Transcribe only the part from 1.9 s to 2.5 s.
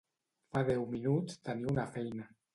feina.